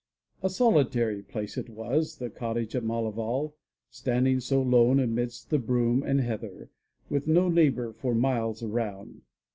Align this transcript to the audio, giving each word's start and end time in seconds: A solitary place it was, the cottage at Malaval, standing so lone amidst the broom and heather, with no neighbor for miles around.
A 0.41 0.49
solitary 0.49 1.21
place 1.21 1.59
it 1.59 1.69
was, 1.69 2.17
the 2.17 2.31
cottage 2.31 2.75
at 2.75 2.83
Malaval, 2.83 3.53
standing 3.91 4.39
so 4.39 4.59
lone 4.59 4.99
amidst 4.99 5.51
the 5.51 5.59
broom 5.59 6.01
and 6.01 6.19
heather, 6.19 6.71
with 7.07 7.27
no 7.27 7.49
neighbor 7.49 7.93
for 7.93 8.15
miles 8.15 8.63
around. 8.63 9.21